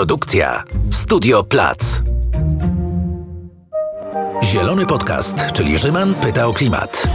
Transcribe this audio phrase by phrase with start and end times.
[0.00, 2.02] Produkcja Studio Plac.
[4.44, 7.08] Zielony Podcast, czyli Rzyman pyta o klimat.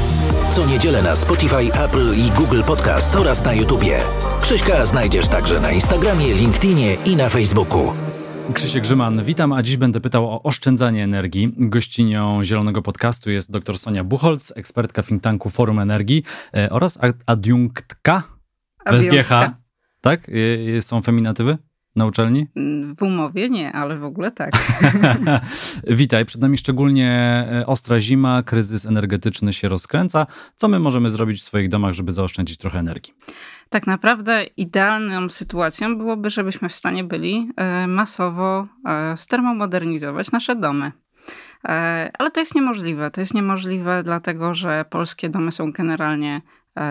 [0.50, 4.00] Co niedzielę na Spotify, Apple i Google Podcast oraz na YouTubie.
[4.42, 7.94] Krzyśka znajdziesz także na Instagramie, LinkedInie i na Facebooku.
[8.54, 11.54] Krzysiek Grzyman, witam, a dziś będę pytał o oszczędzanie energii.
[11.58, 16.24] Gościnią Zielonego Podcastu jest dr Sonia Buchholz, ekspertka think tanku Forum Energii
[16.54, 18.24] e, oraz adiunktka
[18.86, 19.30] w SGH.
[20.02, 20.32] Tak?
[20.82, 21.58] Są feminatywy?
[21.96, 22.48] Na uczelni?
[22.98, 24.52] W umowie nie, ale w ogóle tak.
[25.88, 27.12] Witaj, przed nami szczególnie
[27.52, 30.28] e, ostra zima, kryzys energetyczny się rozkręca.
[30.56, 33.14] Co my możemy zrobić w swoich domach, żeby zaoszczędzić trochę energii?
[33.70, 40.92] Tak naprawdę idealną sytuacją byłoby, żebyśmy w stanie byli e, masowo e, stermomodernizować nasze domy.
[42.20, 43.12] Ale to jest niemożliwe.
[43.12, 46.42] To jest niemożliwe, dlatego że polskie domy są generalnie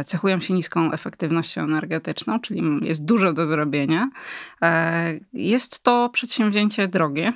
[0.04, 4.10] cechują się niską efektywnością energetyczną, czyli jest dużo do zrobienia.
[4.62, 7.32] E, jest to przedsięwzięcie drogie,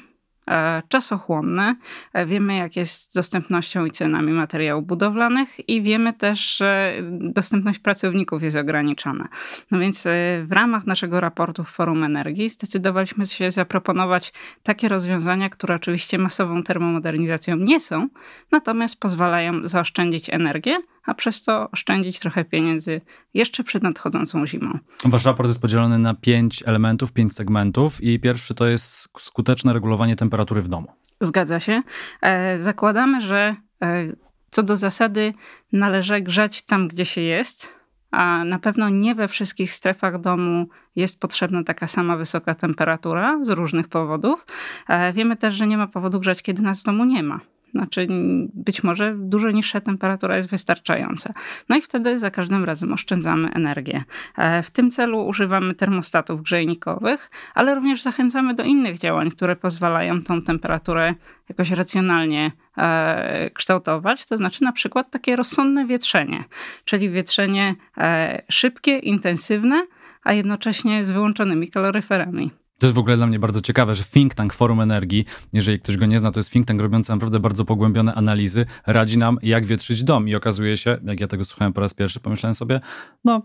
[0.49, 1.77] E, czasochłonne.
[2.13, 7.79] E, wiemy, jak jest z dostępnością i cenami materiałów budowlanych, i wiemy też, że dostępność
[7.79, 9.29] pracowników jest ograniczona.
[9.71, 10.11] No więc e,
[10.45, 16.63] w ramach naszego raportu w Forum Energii zdecydowaliśmy się zaproponować takie rozwiązania, które oczywiście masową
[16.63, 18.09] termomodernizacją nie są,
[18.53, 20.79] natomiast pozwalają zaoszczędzić energię
[21.09, 23.01] a przez to oszczędzić trochę pieniędzy
[23.35, 24.79] jeszcze przed nadchodzącą zimą.
[25.05, 30.17] Wasz raport jest podzielony na pięć elementów, pięć segmentów i pierwszy to jest skuteczne regulowanie
[30.17, 30.93] temperatury w domu.
[31.21, 31.83] Zgadza się.
[32.23, 34.13] E, zakładamy, że e,
[34.51, 35.35] co do zasady
[35.73, 37.79] należy grzać tam, gdzie się jest,
[38.11, 43.51] a na pewno nie we wszystkich strefach domu jest potrzebna taka sama wysoka temperatura z
[43.51, 44.47] różnych powodów.
[44.89, 47.41] E, wiemy też, że nie ma powodu grzać, kiedy nas w domu nie ma.
[47.71, 48.07] Znaczy,
[48.55, 51.35] być może dużo niższa temperatura jest wystarczająca.
[51.69, 54.05] No i wtedy za każdym razem oszczędzamy energię.
[54.37, 60.23] E, w tym celu używamy termostatów grzejnikowych, ale również zachęcamy do innych działań, które pozwalają
[60.23, 61.15] tą temperaturę
[61.49, 64.27] jakoś racjonalnie e, kształtować.
[64.27, 66.45] To znaczy, na przykład takie rozsądne wietrzenie,
[66.85, 69.87] czyli wietrzenie e, szybkie, intensywne,
[70.25, 72.51] a jednocześnie z wyłączonymi kaloryferami.
[72.79, 75.97] To jest w ogóle dla mnie bardzo ciekawe, że think tank Forum Energii, jeżeli ktoś
[75.97, 79.67] go nie zna, to jest think tank robiący naprawdę bardzo pogłębione analizy, radzi nam, jak
[79.67, 80.29] wietrzyć dom.
[80.29, 82.81] I okazuje się, jak ja tego słuchałem po raz pierwszy, pomyślałem sobie,
[83.25, 83.43] no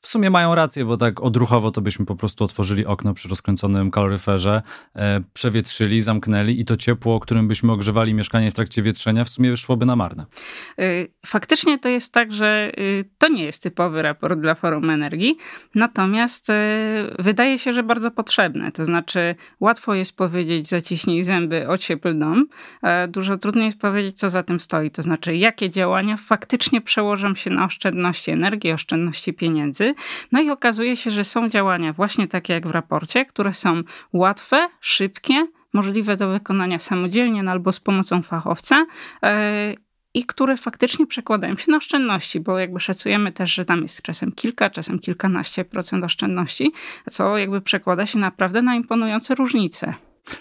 [0.00, 3.90] w sumie mają rację, bo tak odruchowo to byśmy po prostu otworzyli okno przy rozkręconym
[3.90, 4.62] kaloryferze,
[4.94, 9.56] e, przewietrzyli, zamknęli i to ciepło, którym byśmy ogrzewali mieszkanie w trakcie wietrzenia, w sumie
[9.56, 10.26] szłoby na marne.
[10.80, 15.36] Y, faktycznie to jest tak, że y, to nie jest typowy raport dla Forum Energii,
[15.74, 16.52] natomiast y,
[17.18, 18.72] wydaje się, że bardzo potrzebny.
[18.72, 22.46] To znaczy, łatwo jest powiedzieć, zaciśnij zęby, ociepl dom.
[22.82, 24.90] E, dużo trudniej jest powiedzieć, co za tym stoi.
[24.90, 29.94] To znaczy, jakie działania faktycznie przełożą się na oszczędności energii, oszczędności pieniędzy
[30.32, 34.68] no i okazuje się, że są działania właśnie takie jak w raporcie, które są łatwe,
[34.80, 38.86] szybkie, możliwe do wykonania samodzielnie no albo z pomocą fachowca
[39.22, 39.74] e,
[40.14, 44.32] i które faktycznie przekładają się na oszczędności, bo jakby szacujemy też, że tam jest czasem
[44.32, 46.72] kilka, czasem kilkanaście procent oszczędności,
[47.10, 49.94] co jakby przekłada się naprawdę na imponujące różnice.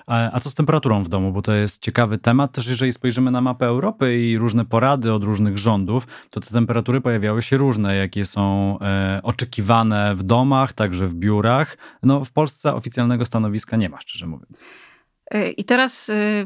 [0.07, 1.31] A co z temperaturą w domu?
[1.31, 2.51] Bo to jest ciekawy temat.
[2.51, 7.01] Też jeżeli spojrzymy na mapę Europy i różne porady od różnych rządów, to te temperatury
[7.01, 11.77] pojawiały się różne, jakie są e, oczekiwane w domach, także w biurach.
[12.03, 14.63] No w Polsce oficjalnego stanowiska nie ma, szczerze mówiąc.
[15.31, 16.45] E, I teraz e,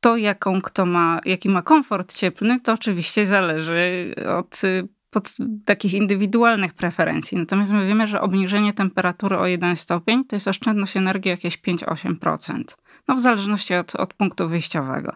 [0.00, 4.62] to, jaką kto ma, jaki ma komfort cieplny, to oczywiście zależy od
[5.10, 7.38] pod takich indywidualnych preferencji.
[7.38, 12.62] Natomiast my wiemy, że obniżenie temperatury o 1 stopień to jest oszczędność energii jakieś 5-8%.
[13.08, 15.12] No w zależności od, od punktu wyjściowego.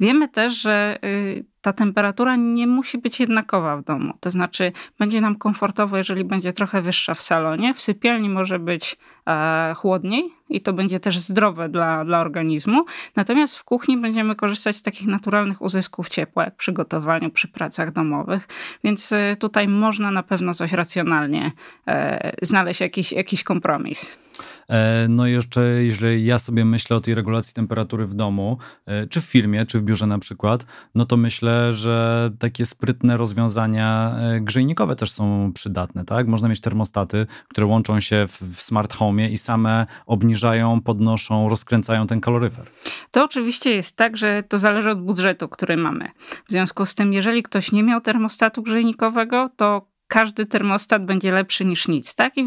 [0.00, 4.14] Wiemy też, że y, ta temperatura nie musi być jednakowa w domu.
[4.20, 7.74] To znaczy, będzie nam komfortowo, jeżeli będzie trochę wyższa w salonie.
[7.74, 8.96] W sypialni może być
[9.76, 12.84] chłodniej i to będzie też zdrowe dla, dla organizmu.
[13.16, 17.92] Natomiast w kuchni będziemy korzystać z takich naturalnych uzysków ciepła, jak przy gotowaniu, przy pracach
[17.92, 18.48] domowych.
[18.84, 21.52] Więc e, tutaj można na pewno coś racjonalnie
[21.86, 24.22] e, znaleźć, jakiś, jakiś kompromis.
[24.68, 29.06] E, no i jeszcze, jeżeli ja sobie myślę o tej regulacji temperatury w domu, e,
[29.06, 34.16] czy w firmie, czy w biurze na przykład, no to myślę, że takie sprytne rozwiązania
[34.18, 36.26] e, grzejnikowe też są przydatne, tak?
[36.26, 42.20] Można mieć termostaty, które łączą się w smart home i same obniżają, podnoszą, rozkręcają ten
[42.20, 42.70] kaloryfer.
[43.10, 46.10] To oczywiście jest tak, że to zależy od budżetu, który mamy.
[46.48, 51.64] W związku z tym, jeżeli ktoś nie miał termostatu grzejnikowego, to każdy termostat będzie lepszy
[51.64, 52.36] niż nic, tak?
[52.36, 52.46] I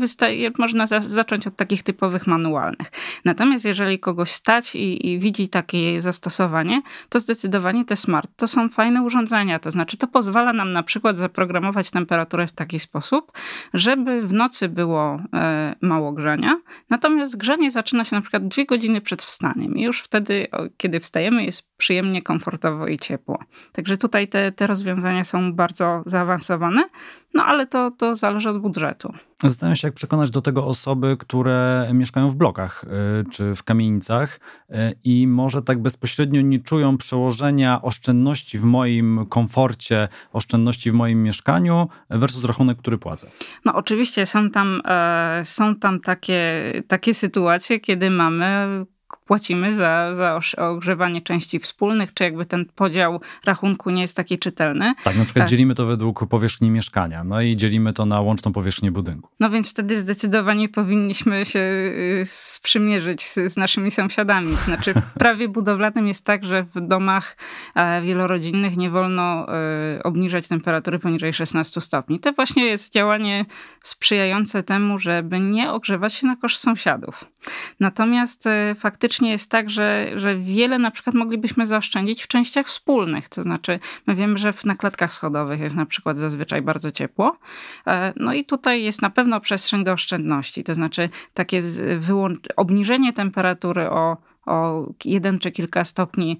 [0.58, 2.92] można za, zacząć od takich typowych manualnych.
[3.26, 8.70] Natomiast jeżeli kogoś stać i, i widzi takie zastosowanie, to zdecydowanie te smart to są
[8.70, 9.60] fajne urządzenia.
[9.60, 13.32] To znaczy, to pozwala nam na przykład zaprogramować temperaturę w taki sposób,
[13.74, 16.60] żeby w nocy było e, mało grzania,
[16.90, 20.48] natomiast grzanie zaczyna się na przykład dwie godziny przed wstaniem i już wtedy,
[20.78, 23.40] kiedy wstajemy, jest przyjemnie, komfortowo i ciepło.
[23.72, 26.84] Także tutaj te, te rozwiązania są bardzo zaawansowane,
[27.36, 29.14] no ale to, to zależy od budżetu.
[29.44, 34.40] Zastanawiam się, jak przekonać do tego osoby, które mieszkają w blokach y, czy w kamienicach
[34.70, 41.24] y, i może tak bezpośrednio nie czują przełożenia oszczędności w moim komforcie, oszczędności w moim
[41.24, 43.28] mieszkaniu versus rachunek, który płacę.
[43.66, 48.86] No oczywiście są tam, e, są tam takie, takie sytuacje, kiedy mamy
[49.26, 54.94] płacimy za, za ogrzewanie części wspólnych, czy jakby ten podział rachunku nie jest taki czytelny.
[55.04, 55.50] Tak, na przykład tak.
[55.50, 59.30] dzielimy to według powierzchni mieszkania, no i dzielimy to na łączną powierzchnię budynku.
[59.40, 64.56] No więc wtedy zdecydowanie powinniśmy się y, sprzymierzyć z, z naszymi sąsiadami.
[64.56, 67.38] Znaczy w prawie budowlanym jest tak, że w domach
[67.76, 72.20] e, wielorodzinnych nie wolno e, obniżać temperatury poniżej 16 stopni.
[72.20, 73.46] To właśnie jest działanie
[73.84, 77.26] sprzyjające temu, żeby nie ogrzewać się na koszt sąsiadów.
[77.80, 82.66] Natomiast e, faktycznie faktycznie jest tak, że, że wiele na przykład moglibyśmy zaoszczędzić w częściach
[82.68, 83.30] wspólnych.
[83.30, 87.38] To znaczy, my wiemy, że na klatkach schodowych jest na przykład zazwyczaj bardzo ciepło.
[87.88, 90.64] E, no i tutaj jest na pewno przestrzeń do oszczędności.
[90.64, 91.62] To znaczy, takie
[92.56, 96.40] obniżenie temperatury o o jeden czy kilka stopni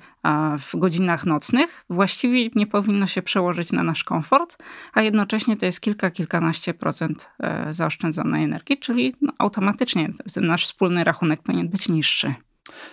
[0.60, 4.58] w godzinach nocnych, właściwie nie powinno się przełożyć na nasz komfort,
[4.94, 10.66] a jednocześnie to jest kilka, kilkanaście procent e, zaoszczędzonej energii, czyli no, automatycznie ten nasz
[10.66, 12.36] wspólny rachunek powinien być niższy.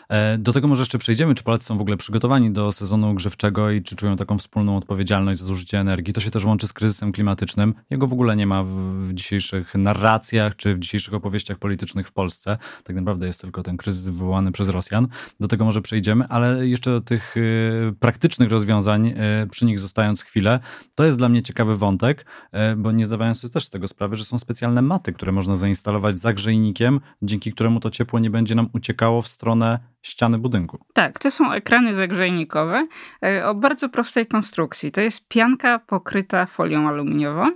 [0.08, 3.70] E, do tego może jeszcze przejdziemy, czy Polacy są w ogóle przygotowani do sezonu grzewczego
[3.70, 6.14] i czy czują taką wspólną odpowiedzialność za zużycie energii.
[6.14, 7.74] To się też łączy z kryzysem klimatycznym.
[7.90, 12.58] Jego w ogóle nie ma w dzisiejszych narracjach czy w dzisiejszych opowieściach politycznych w Polsce.
[12.84, 15.08] Tak naprawdę jest tylko ten kryzys wywołany przez Rosjan.
[15.40, 19.14] Do tego może przejdziemy, ale jeszcze do tych y, praktycznych rozwiązań, y,
[19.50, 20.60] przy nich zostając chwilę,
[20.94, 22.26] to jest dla mnie ciekawy wątek,
[22.72, 25.56] y, bo nie zdawałem sobie też z tego sprawy, że są specjalne maty, które można
[25.56, 29.61] zainstalować za grzejnikiem, dzięki któremu to ciepło nie będzie nam uciekało w stronę
[30.02, 30.78] ściany budynku.
[30.92, 32.86] Tak, to są ekrany zagrzejnikowe
[33.24, 34.92] e, o bardzo prostej konstrukcji.
[34.92, 37.48] To jest pianka pokryta folią aluminiową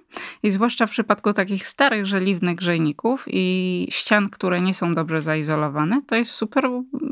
[0.43, 6.03] i zwłaszcza w przypadku takich starych, żeliwnych grzejników i ścian, które nie są dobrze zaizolowane,
[6.07, 6.71] to jest super,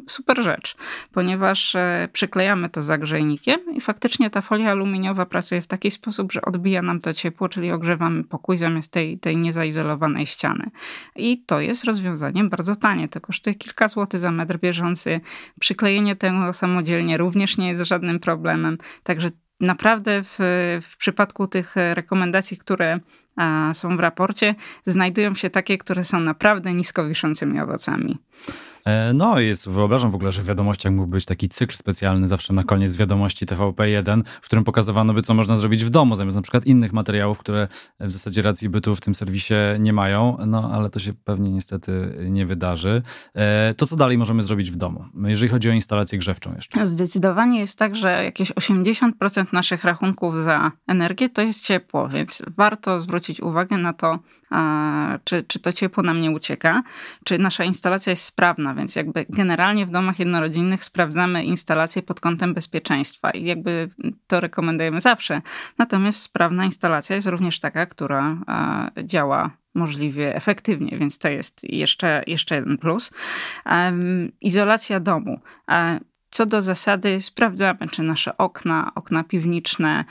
[0.08, 0.76] super rzecz,
[1.12, 6.42] ponieważ e, przyklejamy to zagrzejnikiem i faktycznie ta folia aluminiowa pracuje w taki sposób, że
[6.42, 10.70] odbija nam to ciepło, czyli ogrzewamy pokój zamiast tej, tej niezaizolowanej ściany.
[11.16, 13.08] I to jest rozwiązaniem bardzo tanie.
[13.08, 14.83] To kosztuje kilka złotych za metr bieżący
[15.60, 18.78] Przyklejenie tego samodzielnie również nie jest żadnym problemem.
[19.02, 19.28] Także
[19.60, 20.36] naprawdę w,
[20.82, 23.00] w przypadku tych rekomendacji, które
[23.74, 24.54] są w raporcie,
[24.84, 28.18] znajdują się takie, które są naprawdę nisko wiszącymi owocami.
[28.84, 32.52] E, no, jest, wyobrażam w ogóle, że w wiadomościach mógłby być taki cykl specjalny zawsze
[32.52, 36.42] na koniec wiadomości TVP1, w którym pokazywano by, co można zrobić w domu, zamiast na
[36.42, 37.68] przykład innych materiałów, które
[38.00, 42.18] w zasadzie racji bytu w tym serwisie nie mają, no ale to się pewnie niestety
[42.30, 43.02] nie wydarzy.
[43.34, 46.86] E, to co dalej możemy zrobić w domu, jeżeli chodzi o instalację grzewczą jeszcze?
[46.86, 49.12] Zdecydowanie jest tak, że jakieś 80%
[49.52, 54.18] naszych rachunków za energię to jest ciepło, więc warto zwrócić uwagę na to,
[55.24, 56.82] czy, czy to ciepło nam nie ucieka,
[57.24, 62.54] czy nasza instalacja jest sprawna, więc jakby generalnie w domach jednorodzinnych sprawdzamy instalację pod kątem
[62.54, 63.88] bezpieczeństwa i jakby
[64.26, 65.42] to rekomendujemy zawsze.
[65.78, 68.28] Natomiast sprawna instalacja jest również taka, która
[69.04, 73.12] działa możliwie efektywnie, więc to jest jeszcze, jeszcze jeden plus.
[74.40, 75.40] Izolacja domu.
[76.34, 80.04] Co do zasady sprawdzamy, czy nasze okna, okna piwniczne,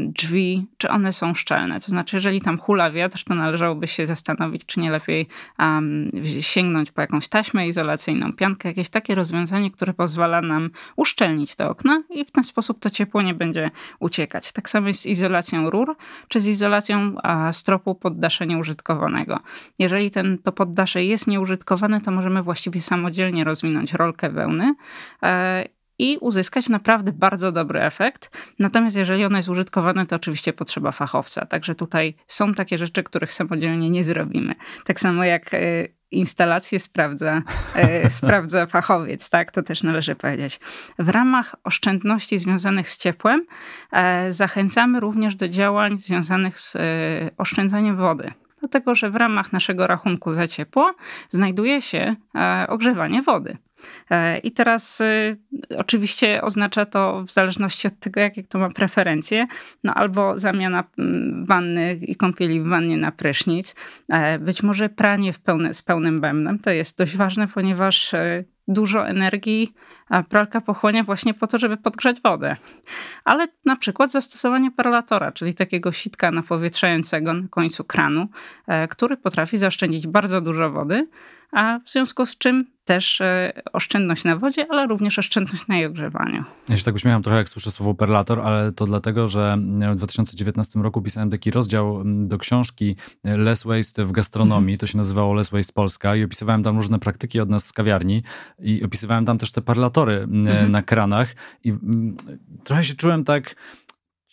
[0.00, 1.80] drzwi, czy one są szczelne.
[1.80, 5.26] To znaczy, jeżeli tam hula wiatr, to należałoby się zastanowić, czy nie lepiej
[5.58, 11.68] um, sięgnąć po jakąś taśmę izolacyjną, piankę, jakieś takie rozwiązanie, które pozwala nam uszczelnić te
[11.68, 14.52] okna i w ten sposób to ciepło nie będzie uciekać.
[14.52, 15.96] Tak samo jest z izolacją rur,
[16.28, 19.40] czy z izolacją a, stropu poddasze nieużytkowanego.
[19.78, 24.74] Jeżeli ten, to poddasze jest nieużytkowane, to możemy właściwie samodzielnie rozwinąć rolkę wełny,
[25.22, 25.43] e,
[25.98, 28.38] i uzyskać naprawdę bardzo dobry efekt.
[28.58, 31.46] Natomiast jeżeli ono jest użytkowane, to oczywiście potrzeba fachowca.
[31.46, 34.54] Także tutaj są takie rzeczy, których samodzielnie nie zrobimy.
[34.84, 35.58] Tak samo jak e,
[36.10, 37.42] instalację sprawdza,
[37.74, 39.52] e, sprawdza fachowiec, tak?
[39.52, 40.60] To też należy powiedzieć.
[40.98, 43.46] W ramach oszczędności związanych z ciepłem
[43.92, 46.76] e, zachęcamy również do działań związanych z
[47.38, 50.94] oszczędzaniem wody dlatego że w ramach naszego rachunku za ciepło
[51.28, 52.16] znajduje się
[52.68, 53.56] ogrzewanie wody.
[54.10, 55.36] E, I teraz y,
[55.76, 59.46] oczywiście oznacza to w zależności od tego, jakie kto ma preferencje,
[59.84, 60.84] no albo zamiana
[61.44, 63.74] wanny i kąpieli w wannie na prysznic,
[64.08, 66.58] e, być może pranie pełne, z pełnym bębnem.
[66.58, 69.74] To jest dość ważne, ponieważ e, dużo energii
[70.28, 72.56] pralka pochłania właśnie po to, żeby podgrzać wodę.
[73.24, 78.28] Ale na przykład zastosowanie perlatora, czyli takiego sitka napowietrzającego na końcu kranu,
[78.90, 81.08] który potrafi zaoszczędzić bardzo dużo wody,
[81.54, 85.86] a w związku z czym też e, oszczędność na wodzie, ale również oszczędność na jej
[85.86, 86.44] ogrzewaniu.
[86.68, 89.56] Ja się tak uśmiecham trochę, jak słyszę słowo perlator, ale to dlatego, że
[89.92, 95.34] w 2019 roku pisałem taki rozdział do książki Less Waste w gastronomii, to się nazywało
[95.34, 98.22] Less Waste Polska i opisywałem tam różne praktyki od nas z kawiarni
[98.58, 100.70] i opisywałem tam też te parlatory mhm.
[100.70, 101.34] na kranach
[101.64, 101.74] i
[102.64, 103.54] trochę się czułem tak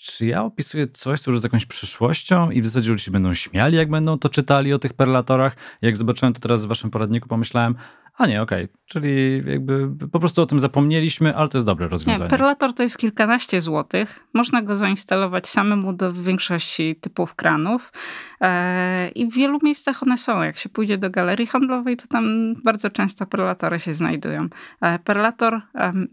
[0.01, 3.33] czy ja opisuję coś, co już jest jakąś przyszłością i w zasadzie ludzie się będą
[3.33, 5.55] śmiali, jak będą to czytali o tych perlatorach.
[5.81, 7.75] Jak zobaczyłem to teraz w waszym poradniku, pomyślałem,
[8.21, 8.63] a nie, okej.
[8.63, 8.77] Okay.
[8.85, 12.23] Czyli jakby po prostu o tym zapomnieliśmy, ale to jest dobre rozwiązanie.
[12.23, 14.27] Nie, perlator to jest kilkanaście złotych.
[14.33, 17.93] Można go zainstalować samemu do większości typów kranów.
[18.41, 20.41] E, I w wielu miejscach one są.
[20.41, 22.25] Jak się pójdzie do galerii handlowej, to tam
[22.63, 24.47] bardzo często perlatory się znajdują.
[24.81, 25.61] E, perlator,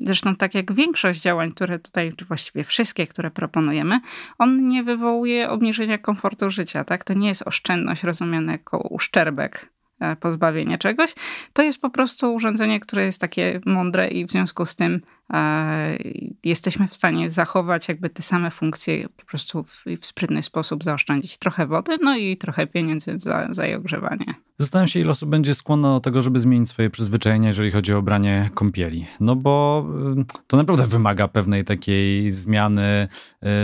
[0.01, 4.01] zresztą tak jak większość działań, które tutaj, czy właściwie wszystkie, które proponujemy,
[4.39, 6.85] on nie wywołuje obniżenia komfortu życia.
[6.85, 7.05] Tak?
[7.05, 9.78] To nie jest oszczędność rozumiana jako uszczerbek
[10.21, 11.15] pozbawienie czegoś,
[11.53, 15.01] to jest po prostu urządzenie, które jest takie mądre i w związku z tym
[15.33, 15.99] e,
[16.45, 21.39] jesteśmy w stanie zachować jakby te same funkcje po prostu w, w sprytny sposób zaoszczędzić
[21.39, 24.35] trochę wody, no i trochę pieniędzy za, za jej ogrzewanie.
[24.59, 28.03] Zastanawiam się, ile osób będzie skłonne do tego, żeby zmienić swoje przyzwyczajenia, jeżeli chodzi o
[28.03, 29.07] branie kąpieli.
[29.21, 29.87] No bo
[30.21, 33.09] y, to naprawdę wymaga pewnej takiej zmiany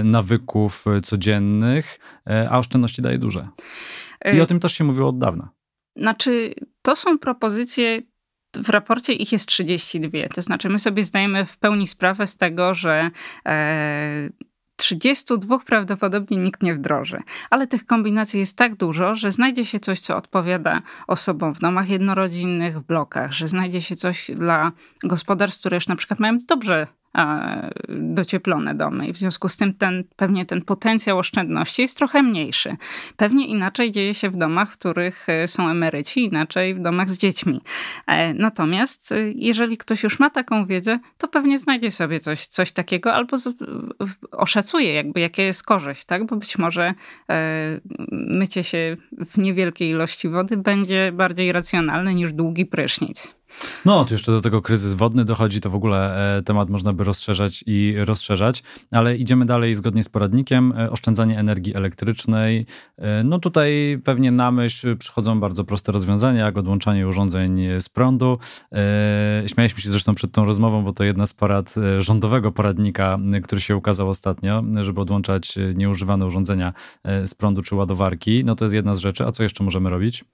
[0.00, 1.98] y, nawyków codziennych,
[2.30, 3.48] y, a oszczędności daje duże.
[4.32, 5.48] I o tym też się mówiło od dawna.
[5.96, 8.02] Znaczy, to są propozycje
[8.56, 10.18] w raporcie ich jest 32.
[10.34, 13.10] To znaczy, my sobie zdajemy w pełni sprawę z tego, że
[13.46, 14.30] e,
[14.76, 17.18] 32 prawdopodobnie nikt nie wdroży.
[17.50, 21.88] Ale tych kombinacji jest tak dużo, że znajdzie się coś, co odpowiada osobom w domach
[21.88, 24.72] jednorodzinnych, w blokach, że znajdzie się coś dla
[25.02, 26.86] gospodarstw, które już na przykład mają dobrze
[27.88, 32.76] docieplone domy i w związku z tym ten, pewnie ten potencjał oszczędności jest trochę mniejszy.
[33.16, 37.18] Pewnie inaczej dzieje się w domach, w których e, są emeryci, inaczej w domach z
[37.18, 37.60] dziećmi.
[38.06, 42.72] E, natomiast e, jeżeli ktoś już ma taką wiedzę, to pewnie znajdzie sobie coś, coś
[42.72, 43.56] takiego albo z,
[44.30, 46.26] oszacuje jakby jakie jest korzyść, tak?
[46.26, 46.94] Bo być może
[48.10, 48.96] mycie się
[49.30, 53.43] w niewielkiej ilości wody będzie bardziej racjonalne niż długi prysznic.
[53.84, 57.04] No, to jeszcze do tego kryzys wodny dochodzi, to w ogóle e, temat można by
[57.04, 60.74] rozszerzać i rozszerzać, ale idziemy dalej zgodnie z poradnikiem.
[60.78, 62.66] E, oszczędzanie energii elektrycznej.
[62.98, 68.36] E, no tutaj pewnie na myśl przychodzą bardzo proste rozwiązania, jak odłączanie urządzeń z prądu.
[69.46, 73.76] Śmialiśmy się zresztą przed tą rozmową, bo to jedna z porad rządowego poradnika, który się
[73.76, 76.72] ukazał ostatnio, żeby odłączać nieużywane urządzenia
[77.26, 78.44] z prądu czy ładowarki.
[78.44, 79.26] No to jest jedna z rzeczy.
[79.26, 80.24] A co jeszcze możemy robić?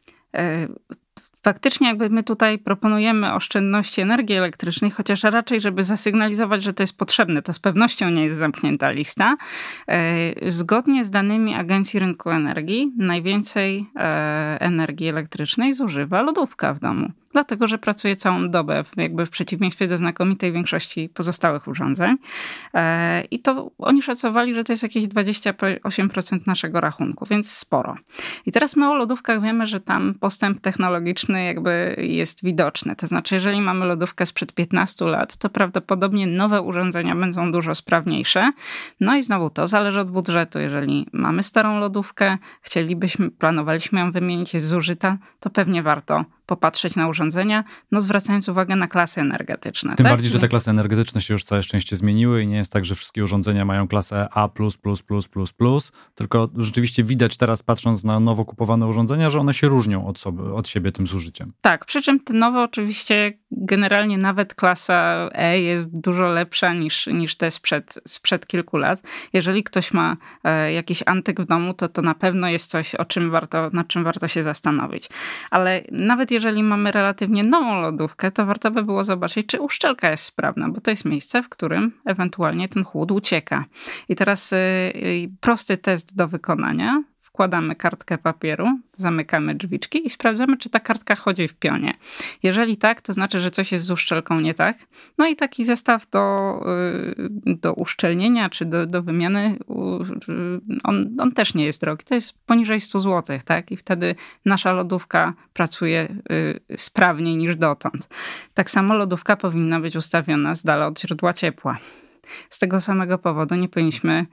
[1.43, 6.99] Faktycznie jakby my tutaj proponujemy oszczędności energii elektrycznej, chociaż raczej, żeby zasygnalizować, że to jest
[6.99, 9.37] potrzebne, to z pewnością nie jest zamknięta lista.
[9.89, 17.13] E, zgodnie z danymi Agencji Rynku Energii, najwięcej e, energii elektrycznej zużywa lodówka w domu
[17.33, 22.17] dlatego że pracuje całą dobę, jakby w przeciwieństwie do znakomitej większości pozostałych urządzeń.
[22.75, 27.97] E, I to oni szacowali, że to jest jakieś 28% naszego rachunku, więc sporo.
[28.47, 32.97] I teraz my o lodówkach wiemy, że tam postęp technologiczny jakby jest widoczny.
[32.97, 38.53] To znaczy, jeżeli mamy lodówkę sprzed 15 lat, to prawdopodobnie nowe urządzenia będą dużo sprawniejsze.
[39.01, 40.59] No i znowu to zależy od budżetu.
[40.59, 47.09] Jeżeli mamy starą lodówkę, chcielibyśmy, planowaliśmy ją wymienić, jest zużyta, to pewnie warto popatrzeć na
[47.21, 49.97] urządzenia, no zwracając uwagę na klasy energetyczne.
[49.97, 50.13] Tym tak?
[50.13, 52.95] bardziej, że te klasy energetyczne się już całe szczęście zmieniły i nie jest tak, że
[52.95, 54.49] wszystkie urządzenia mają klasę A,
[56.15, 60.43] tylko rzeczywiście widać teraz, patrząc na nowo kupowane urządzenia, że one się różnią od, sobie,
[60.43, 61.53] od siebie tym zużyciem.
[61.61, 67.37] Tak, przy czym te nowe oczywiście generalnie nawet klasa E jest dużo lepsza niż, niż
[67.37, 69.03] te sprzed, sprzed kilku lat.
[69.33, 73.05] Jeżeli ktoś ma e, jakiś antyk w domu, to to na pewno jest coś, o
[73.05, 75.09] czym warto, nad czym warto się zastanowić.
[75.51, 80.25] Ale nawet jeżeli mamy relatywnie nową lodówkę, to warto by było zobaczyć, czy uszczelka jest
[80.25, 83.65] sprawna, bo to jest miejsce, w którym ewentualnie ten chłód ucieka.
[84.09, 87.03] I teraz y, y, prosty test do wykonania
[87.41, 91.95] wkładamy kartkę papieru, zamykamy drzwiczki i sprawdzamy, czy ta kartka chodzi w pionie.
[92.43, 94.77] Jeżeli tak, to znaczy, że coś jest z uszczelką nie tak.
[95.19, 96.37] No i taki zestaw do,
[97.47, 99.59] y, do uszczelnienia czy do, do wymiany,
[100.85, 102.05] on, on też nie jest drogi.
[102.05, 103.73] To jest poniżej 100 zł, tak?
[103.73, 108.09] I wtedy nasza lodówka pracuje y, sprawniej niż dotąd.
[108.55, 111.79] Tak samo lodówka powinna być ustawiona z dala od źródła ciepła.
[112.51, 114.27] Z tego samego powodu nie powinniśmy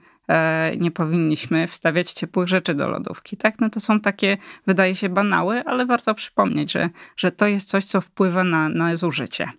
[0.77, 3.37] nie powinniśmy wstawiać ciepłych rzeczy do lodówki.
[3.37, 3.59] Tak?
[3.59, 7.85] No to są takie, wydaje się, banały, ale warto przypomnieć, że, że to jest coś,
[7.85, 9.51] co wpływa na, na zużycie.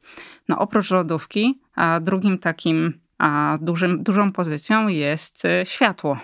[0.48, 6.18] No oprócz lodówki, a drugim takim a dużym, dużą pozycją jest e, światło.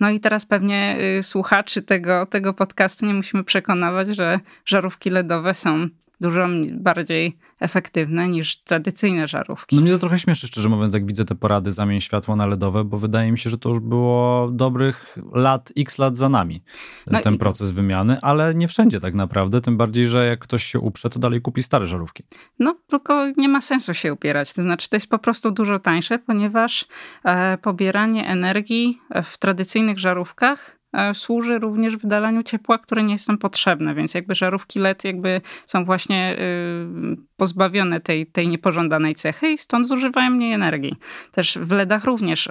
[0.00, 5.54] No i teraz pewnie y, słuchaczy tego, tego podcastu nie musimy przekonywać, że żarówki LEDowe
[5.54, 5.88] są
[6.22, 9.76] dużo bardziej efektywne niż tradycyjne żarówki.
[9.76, 12.84] No mnie to trochę śmieszy, szczerze mówiąc, jak widzę te porady zamień światło na LEDowe,
[12.84, 16.62] bo wydaje mi się, że to już było dobrych lat, x lat za nami,
[17.06, 17.38] no ten i...
[17.38, 21.18] proces wymiany, ale nie wszędzie tak naprawdę, tym bardziej, że jak ktoś się uprze, to
[21.18, 22.24] dalej kupi stare żarówki.
[22.58, 26.18] No, tylko nie ma sensu się upierać, to znaczy to jest po prostu dużo tańsze,
[26.18, 26.86] ponieważ
[27.24, 30.81] e, pobieranie energii w tradycyjnych żarówkach
[31.14, 35.84] służy również wydalaniu ciepła, które nie jest nam potrzebne, więc jakby żarówki LED jakby są
[35.84, 40.96] właśnie y, pozbawione tej, tej niepożądanej cechy i stąd zużywają mniej energii.
[41.32, 42.48] Też w LEDach również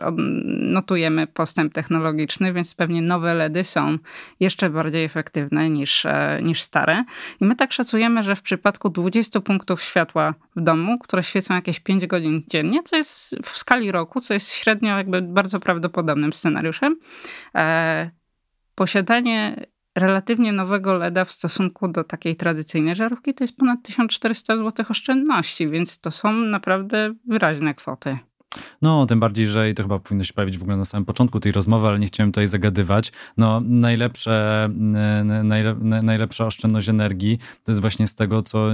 [0.48, 3.98] notujemy postęp technologiczny, więc pewnie nowe LEDy są
[4.40, 7.04] jeszcze bardziej efektywne niż, e, niż stare.
[7.42, 11.80] I my tak szacujemy, że w przypadku 20 punktów światła w domu, które świecą jakieś
[11.80, 16.96] 5 godzin dziennie, co jest w skali roku, co jest średnio jakby bardzo prawdopodobnym scenariuszem,
[17.56, 18.12] e,
[18.82, 24.86] posiadanie relatywnie nowego LEDa w stosunku do takiej tradycyjnej żarówki to jest ponad 1400 zł
[24.90, 28.18] oszczędności, więc to są naprawdę wyraźne kwoty.
[28.82, 31.40] No, tym bardziej, że i to chyba powinno się pojawić w ogóle na samym początku
[31.40, 33.12] tej rozmowy, ale nie chciałem tutaj zagadywać.
[33.38, 34.70] No, najlepsze,
[35.44, 38.68] najle, najlepsza oszczędność energii to jest właśnie z tego, co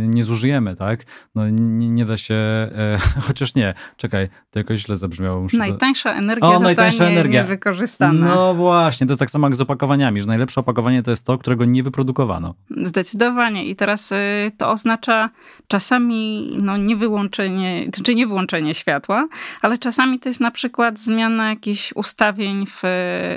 [0.00, 1.04] nie zużyjemy, tak?
[1.34, 5.40] No, nie, nie da się, e, chociaż nie, czekaj, to jakoś źle zabrzmiało.
[5.40, 7.42] Muszę najtańsza energia o, najtańsza energia.
[7.42, 8.34] niewykorzystana.
[8.34, 11.38] No właśnie, to jest tak samo jak z opakowaniami, że najlepsze opakowanie to jest to,
[11.38, 12.54] którego nie wyprodukowano.
[12.82, 14.16] Zdecydowanie i teraz y,
[14.56, 15.30] to oznacza
[15.68, 19.28] czasami no, nie wyłączenie, czy nie włączenie światła, światła,
[19.62, 22.80] ale czasami to jest na przykład zmiana jakichś ustawień w,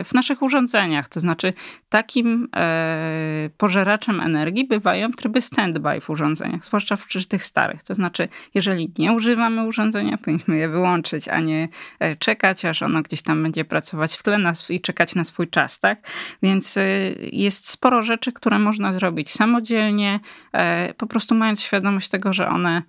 [0.06, 1.10] w naszych urządzeniach.
[1.10, 1.54] To znaczy,
[1.90, 7.84] takim e, pożeraczem energii bywają tryby standby w urządzeniach, zwłaszcza w tych starych.
[7.84, 13.02] To znaczy, jeżeli nie używamy urządzenia, powinniśmy je wyłączyć, a nie e, czekać, aż ono
[13.02, 14.38] gdzieś tam będzie pracować w tle
[14.70, 16.08] i czekać na swój czas, tak?
[16.44, 16.84] Więc e,
[17.32, 20.20] jest sporo rzeczy, które można zrobić samodzielnie,
[20.54, 22.82] e, po prostu mając świadomość tego, że one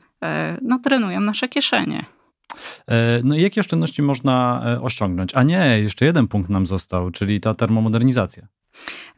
[0.63, 2.05] no, trenują nasze kieszenie.
[2.89, 5.35] E, no i jakie oszczędności można e, osiągnąć?
[5.35, 8.49] A nie, jeszcze jeden punkt nam został, czyli ta termomodernizacja.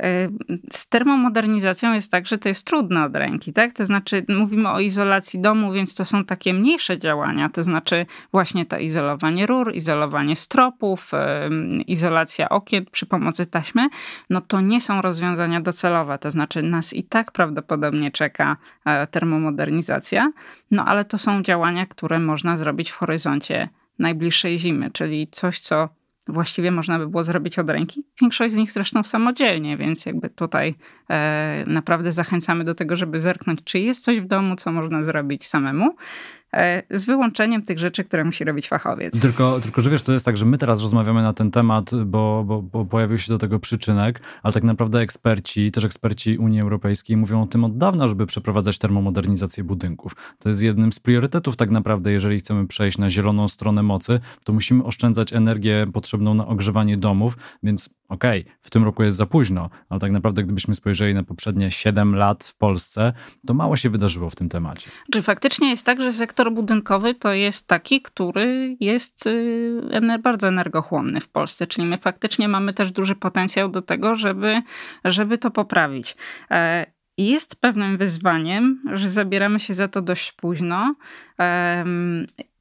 [0.02, 0.28] E,
[0.70, 3.72] z termomodernizacją jest tak, że to jest trudne od ręki, tak?
[3.72, 8.66] To znaczy, mówimy o izolacji domu, więc to są takie mniejsze działania, to znaczy właśnie
[8.66, 11.10] to izolowanie rur, izolowanie stropów,
[11.86, 13.88] izolacja okien przy pomocy taśmy,
[14.30, 20.32] no to nie są rozwiązania docelowe, to znaczy nas i tak prawdopodobnie czeka e, termomodernizacja,
[20.70, 25.88] no ale to są działania, które można zrobić w horyzoncie najbliższej zimy, czyli coś, co
[26.28, 28.04] właściwie można by było zrobić od ręki.
[28.20, 30.74] Większość z nich zresztą samodzielnie, więc jakby tutaj
[31.10, 35.46] e, naprawdę zachęcamy do tego, żeby zerknąć, czy jest coś w domu, co można zrobić
[35.46, 35.96] samemu.
[36.54, 39.20] E, z wyłączeniem tych rzeczy, które musi robić fachowiec.
[39.20, 42.44] Tylko, tylko że wiesz, to jest tak, że my teraz rozmawiamy na ten temat, bo,
[42.44, 47.16] bo, bo pojawił się do tego przyczynek, ale tak naprawdę eksperci, też eksperci Unii Europejskiej
[47.16, 50.16] mówią o tym od dawna, żeby przeprowadzać termomodernizację budynków.
[50.38, 54.52] To jest jednym z priorytetów tak naprawdę, jeżeli chcemy przejść na zieloną stronę mocy, to
[54.52, 59.26] musimy oszczędzać energię potrzebną na ogrzewanie domów, więc okej, okay, w tym roku jest za
[59.26, 63.12] późno, ale tak naprawdę gdybyśmy spojrzeli na poprzednie 7 lat w Polsce,
[63.46, 64.90] to mało się wydarzyło w tym temacie.
[65.12, 71.20] Czy faktycznie jest tak, że sektor budynkowy to jest taki, który jest y, bardzo energochłonny
[71.20, 74.62] w Polsce, czyli my faktycznie mamy też duży potencjał do tego, żeby,
[75.04, 76.16] żeby to poprawić.
[76.50, 76.86] E,
[77.18, 80.94] jest pewnym wyzwaniem, że zabieramy się za to dość późno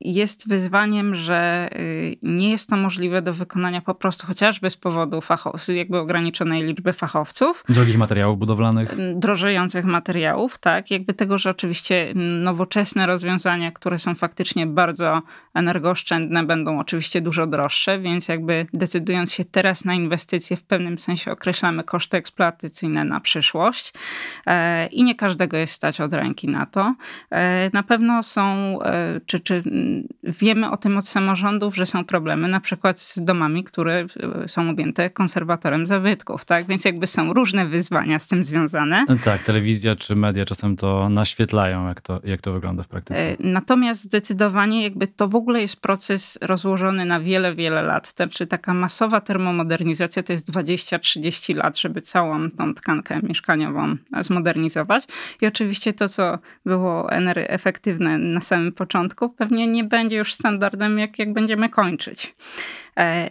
[0.04, 5.20] jest wyzwaniem, że y, nie jest to możliwe do wykonania po prostu chociażby z powodu
[5.68, 7.64] jakby ograniczonej liczby fachowców.
[7.70, 8.96] Drogich materiałów budowlanych.
[9.16, 10.92] Drożejących materiałów, tak.
[10.92, 15.22] Jakby tego, że oczywiście nowoczesne rozwiązania, które są faktycznie bardzo
[15.54, 21.32] energooszczędne, będą oczywiście dużo droższe, więc jakby decydując się teraz na inwestycje, w pewnym sensie
[21.32, 23.94] określamy koszty eksploatacyjne na przyszłość.
[24.92, 26.96] i nie każdego jest stać od ręki na to.
[27.74, 28.63] Na pewno są,
[29.26, 29.64] czy, czy
[30.24, 34.06] wiemy o tym od samorządów, że są problemy na przykład z domami, które
[34.48, 36.68] są objęte konserwatorem zabytków, tak?
[36.68, 39.06] Więc jakby są różne wyzwania z tym związane.
[39.24, 43.36] Tak, telewizja czy media czasem to naświetlają, jak to, jak to wygląda w praktyce.
[43.40, 48.14] Natomiast zdecydowanie jakby to w ogóle jest proces rozłożony na wiele, wiele lat.
[48.16, 55.08] Znaczy taka masowa termomodernizacja to jest 20-30 lat, żeby całą tą tkankę mieszkaniową zmodernizować.
[55.42, 61.20] I oczywiście to, co było efektywne na samym początku, pewnie nie będzie już standardem, jak,
[61.20, 62.36] jak będziemy kończyć.
[62.98, 63.30] E,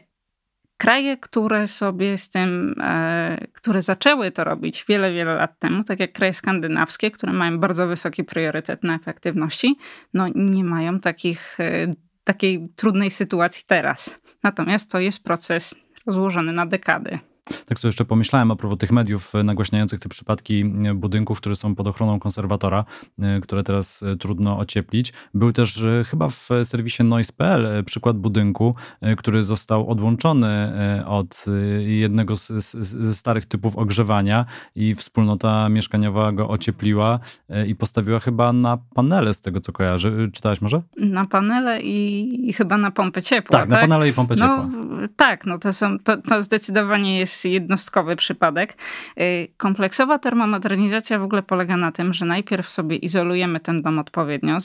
[0.77, 6.01] kraje, które sobie z tym, e, które zaczęły to robić wiele, wiele lat temu, tak
[6.01, 9.77] jak kraje skandynawskie, które mają bardzo wysoki priorytet na efektywności,
[10.15, 11.93] no nie mają takich, e,
[12.25, 14.21] takiej trudnej sytuacji teraz.
[14.43, 15.75] Natomiast to jest proces
[16.07, 17.19] rozłożony na dekady.
[17.45, 21.57] Tak sobie jeszcze pomyślałem a propos tych mediów e, nagłaśniających te przypadki e, budynków, które
[21.57, 22.85] są pod ochroną konserwatora,
[23.19, 25.13] e, które teraz trudno ocieplić.
[25.35, 28.75] Był też chyba w serwisie noise.pl przykład budynku,
[29.17, 30.73] który został odłączony
[31.07, 31.45] od
[31.79, 37.21] jednego ze starych typów ogrzewania i wspólnota mieszkaniowa go ociepliła
[37.67, 40.13] i postawiła chyba na panele, z tego co kojarzę.
[40.33, 40.83] Czytałaś może?
[40.97, 43.59] Na panele i, i chyba na pompę ciepła.
[43.59, 44.69] Tak, tak, na panele i pompę no, ciepła.
[45.17, 48.77] Tak, no to, są, to, to zdecydowanie jest jest jednostkowy przypadek.
[49.21, 54.59] Y, kompleksowa termomodernizacja w ogóle polega na tym, że najpierw sobie izolujemy ten dom odpowiednio,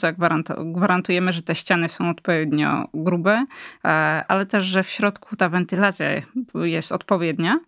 [0.64, 3.46] gwarantujemy, że te ściany są odpowiednio grube,
[3.84, 3.88] e,
[4.28, 6.06] ale też, że w środku ta wentylacja
[6.54, 7.60] jest odpowiednia.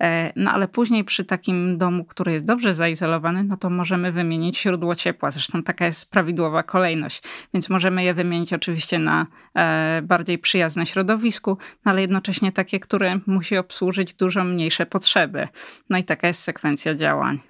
[0.00, 4.60] E, no ale później przy takim domu, który jest dobrze zaizolowany, no to możemy wymienić
[4.62, 5.30] źródło ciepła.
[5.30, 7.22] Zresztą taka jest prawidłowa kolejność.
[7.54, 13.14] Więc możemy je wymienić oczywiście na e, bardziej przyjazne środowisku, no ale jednocześnie takie, które
[13.26, 14.14] musi obsłużyć
[14.44, 15.48] mniejsze potrzeby.
[15.90, 17.40] No i taka jest sekwencja działań.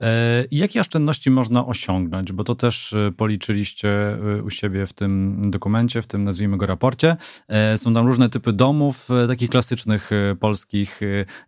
[0.00, 2.32] E, jakie oszczędności można osiągnąć?
[2.32, 6.66] Bo to też e, policzyliście e, u siebie w tym dokumencie, w tym nazwijmy go
[6.66, 7.16] raporcie.
[7.76, 11.00] Są tam różne typy domów, takich klasycznych polskich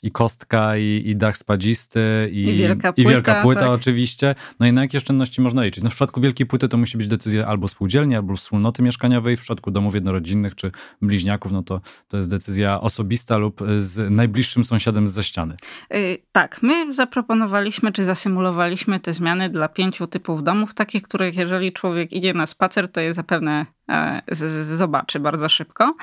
[0.02, 3.70] i kostka, i, i dach spadzisty, i, I wielka płyta, i wielka płyta tak.
[3.70, 4.35] oczywiście.
[4.61, 5.85] No i na jakie oszczędności można liczyć?
[5.85, 9.37] No w przypadku wielkiej płyty to musi być decyzja albo spółdzielni, albo wspólnoty mieszkaniowej.
[9.37, 10.70] W przypadku domów jednorodzinnych czy
[11.02, 15.57] bliźniaków, no to, to jest decyzja osobista lub z najbliższym sąsiadem z ściany.
[15.90, 21.73] Yy, tak, my zaproponowaliśmy, czy zasymulowaliśmy te zmiany dla pięciu typów domów, takich, których jeżeli
[21.73, 24.23] człowiek idzie na spacer, to je zapewne e,
[24.62, 25.94] zobaczy bardzo szybko.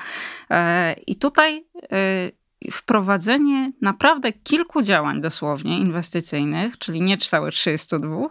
[0.50, 2.32] E, I tutaj e,
[2.72, 8.28] wprowadzenie naprawdę kilku działań dosłownie inwestycyjnych, czyli nie całe 32,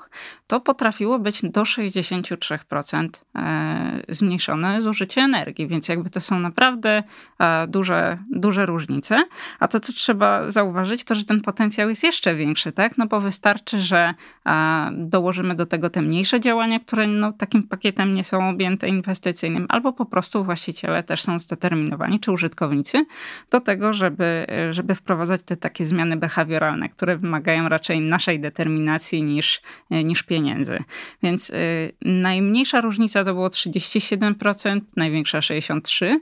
[0.46, 7.02] to potrafiło być do 63% e, zmniejszone zużycie energii, więc jakby to są naprawdę
[7.38, 9.24] e, duże, duże różnice.
[9.60, 12.98] A to, co trzeba zauważyć, to, że ten potencjał jest jeszcze większy, tak?
[12.98, 14.14] No bo wystarczy, że
[14.46, 19.66] e, dołożymy do tego te mniejsze działania, które no, takim pakietem nie są objęte inwestycyjnym,
[19.68, 23.06] albo po prostu właściciele też są zdeterminowani, czy użytkownicy,
[23.50, 24.23] do tego, żeby,
[24.70, 30.78] żeby wprowadzać te takie zmiany behawioralne, które wymagają raczej naszej determinacji niż, niż pieniędzy pieniędzy.
[31.22, 36.16] Więc y, najmniejsza różnica to było 37%, największa 63%,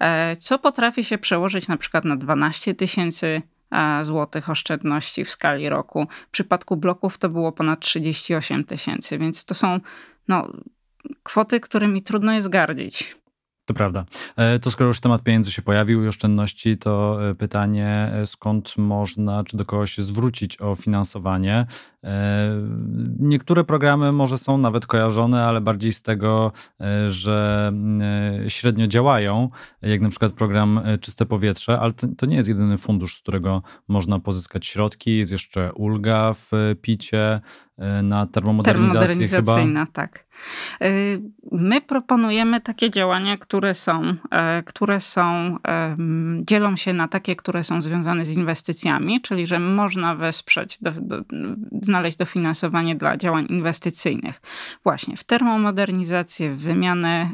[0.00, 5.68] e, co potrafi się przełożyć na przykład na 12 tysięcy e, złotych oszczędności w skali
[5.68, 6.06] roku.
[6.28, 9.80] W przypadku bloków to było ponad 38 tysięcy, więc to są
[10.28, 10.52] no,
[11.22, 13.16] kwoty, którymi trudno jest gardzić.
[13.64, 14.04] To prawda.
[14.36, 18.76] E, to skoro już temat pieniędzy się pojawił i oszczędności, to e, pytanie, e, skąd
[18.76, 21.66] można, czy do kogoś się zwrócić o finansowanie.
[23.18, 26.52] Niektóre programy może są nawet kojarzone, ale bardziej z tego,
[27.08, 27.72] że
[28.48, 29.48] średnio działają,
[29.82, 34.18] jak na przykład program Czyste Powietrze, ale to nie jest jedyny fundusz, z którego można
[34.18, 35.16] pozyskać środki.
[35.16, 36.50] Jest jeszcze ulga w
[36.82, 37.40] picie,
[38.02, 39.86] na termomodernizację chyba.
[39.92, 40.26] tak.
[40.80, 40.90] E,
[41.52, 45.56] my proponujemy takie działania, które są, e, które są,
[46.40, 51.16] dzielą się na takie, które są związane z inwestycjami, czyli że można wesprzeć, do, do,
[51.82, 54.40] znaleźć dofinansowanie dla działań inwestycyjnych.
[54.84, 57.30] Właśnie w termomodernizację, w wymianę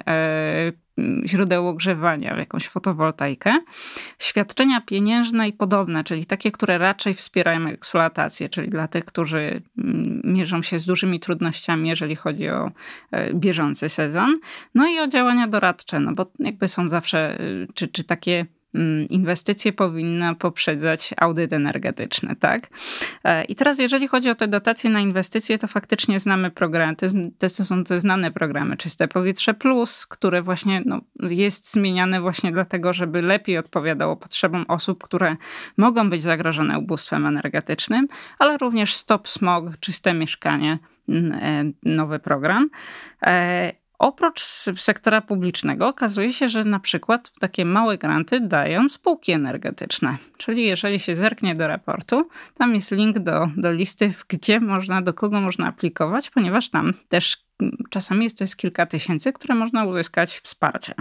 [1.26, 3.58] źródeł ogrzewania, w jakąś fotowoltaikę.
[4.18, 10.20] Świadczenia pieniężne i podobne, czyli takie, które raczej wspierają eksploatację, czyli dla tych, którzy mm,
[10.24, 12.70] mierzą się z dużymi trudnościami, jeżeli chodzi o
[13.10, 14.34] e, bieżący sezon.
[14.74, 17.40] No i o działania doradcze, no bo jakby są zawsze, e,
[17.74, 18.46] czy, czy takie
[19.10, 22.68] inwestycje powinna poprzedzać audyt energetyczny, tak?
[23.24, 27.06] E, I teraz, jeżeli chodzi o te dotacje na inwestycje, to faktycznie znamy programy, te,
[27.38, 32.92] te są te znane programy, Czyste Powietrze Plus, które właśnie no, jest zmieniane właśnie dlatego,
[32.92, 35.36] żeby lepiej odpowiadało potrzebom osób, które
[35.76, 40.78] mogą być zagrożone ubóstwem energetycznym, ale również Stop Smog, Czyste Mieszkanie,
[41.08, 42.70] mm, nowy program.
[44.00, 44.40] Oprócz
[44.76, 50.16] sektora publicznego okazuje się, że na przykład takie małe granty dają spółki energetyczne.
[50.36, 55.14] Czyli jeżeli się zerknie do raportu, tam jest link do, do listy, gdzie można, do
[55.14, 57.44] kogo można aplikować, ponieważ tam też
[57.90, 60.94] czasami jest to jest kilka tysięcy, które można uzyskać wsparcie.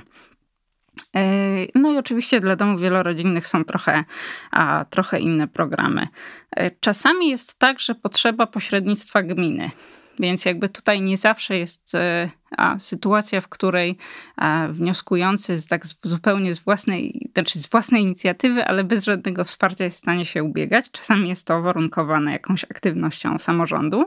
[1.75, 4.03] No i oczywiście dla domów wielorodzinnych są trochę,
[4.51, 6.07] a, trochę inne programy.
[6.55, 9.71] E, czasami jest tak, że potrzeba pośrednictwa gminy.
[10.19, 13.97] Więc jakby tutaj nie zawsze jest e, a, sytuacja, w której
[14.35, 19.83] a, wnioskujący z, tak zupełnie z własnej, znaczy z własnej inicjatywy, ale bez żadnego wsparcia
[19.83, 20.91] jest w stanie się ubiegać.
[20.91, 24.05] Czasami jest to warunkowane jakąś aktywnością samorządu.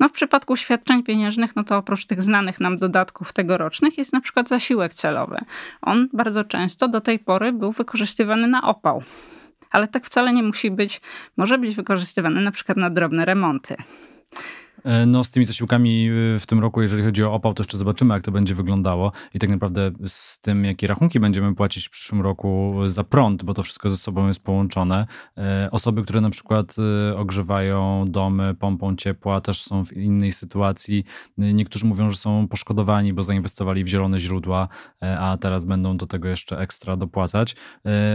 [0.00, 4.20] No w przypadku świadczeń pieniężnych, no to oprócz tych znanych nam dodatków tegorocznych jest na
[4.20, 5.38] przykład zasiłek celowy.
[5.82, 9.02] On bardzo często do tej pory był wykorzystywany na opał
[9.70, 11.00] ale tak wcale nie musi być,
[11.36, 13.76] może być wykorzystywany na przykład na drobne remonty.
[14.84, 17.78] E, no, z tymi zasiłkami e, w tym roku, jeżeli chodzi o opał, to jeszcze
[17.78, 19.12] zobaczymy, jak to będzie wyglądało.
[19.34, 23.54] I tak naprawdę z tym, jakie rachunki będziemy płacić w przyszłym roku za prąd, bo
[23.54, 25.06] to wszystko ze sobą jest połączone.
[25.38, 26.76] E, osoby, które na przykład
[27.16, 31.04] ogrzewają domy pompą ciepła, też są w innej sytuacji.
[31.38, 34.68] Niektórzy mówią, że są poszkodowani, bo zainwestowali w zielone źródła,
[35.00, 37.56] a teraz będą do tego jeszcze ekstra dopłacać.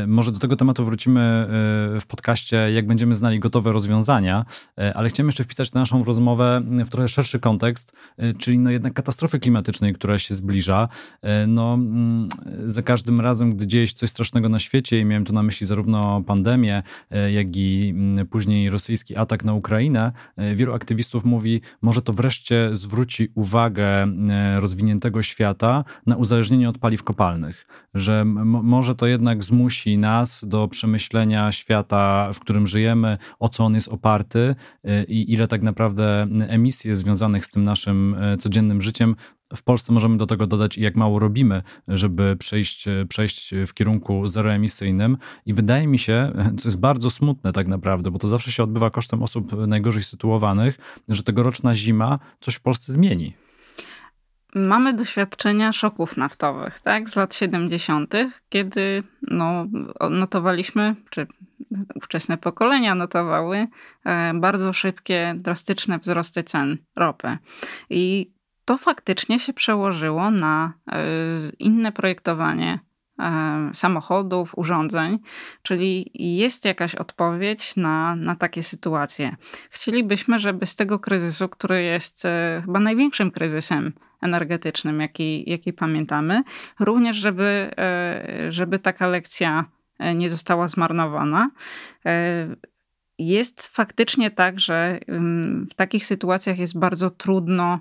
[0.08, 1.48] Może do tego tematu wrócimy
[2.00, 4.46] w podcaście, jak będziemy znali gotowe rozwiązania,
[4.96, 8.94] ale chciałem jeszcze wpisać tę naszą rozmowę w trochę szerszy kontekst, y, czyli no jednak
[8.94, 10.88] katastrofy klimatycznej, która się zbliża.
[11.24, 12.30] Y, no, mm,
[12.66, 15.68] za każdym razem, gdy dzieje się coś strasznego na świecie i miałem tu na myśli
[15.68, 16.84] zarówno pandemię,
[17.28, 20.12] y, jak i mm, później rosyjski atak na Ukrainę,
[20.56, 24.08] wielu aktywistów mówi, może to wreszcie zwróci uwagę
[24.60, 31.52] rozwiniętego świata na uzależnienie od paliw kopalnych, że może to jednak zmusi nas do przemyślenia
[31.52, 34.56] świata, w którym żyjemy, o co on jest oparty
[35.08, 39.16] i ile tak naprawdę emisji związanych z tym naszym e, codziennym życiem,
[39.56, 44.28] w Polsce możemy do tego dodać, jak mało robimy, żeby przejść, e, przejść w kierunku
[44.28, 45.18] zeroemisyjnym.
[45.46, 48.90] I wydaje mi się, co jest bardzo smutne tak naprawdę, bo to zawsze się odbywa
[48.90, 50.78] kosztem osób najgorzej sytuowanych,
[51.10, 53.45] że tegoroczna zima coś w Polsce zmieni.
[54.56, 58.14] Mamy doświadczenia szoków naftowych, tak, z lat 70.,
[58.50, 59.68] kiedy no,
[60.10, 61.28] notowaliśmy, czy
[61.96, 63.68] ówczesne pokolenia notowały
[64.06, 67.38] e, bardzo szybkie, drastyczne wzrosty cen ropy.
[67.90, 68.32] I
[68.66, 71.04] to faktycznie się przełożyło na e,
[71.60, 72.80] inne projektowanie
[73.74, 75.20] samochodów, urządzeń,
[75.62, 79.36] czyli jest jakaś odpowiedź na, na takie sytuacje.
[79.70, 82.24] Chcielibyśmy, żeby z tego kryzysu, który jest
[82.66, 86.44] chyba największym kryzysem energetycznym, jaki, jaki pamiętamy,
[86.80, 87.72] również żeby,
[88.50, 89.66] żeby taka lekcja
[90.00, 91.50] E, nie została zmarnowana.
[92.06, 92.48] E,
[93.18, 95.00] jest faktycznie tak, że
[95.72, 97.80] w takich sytuacjach jest bardzo trudno,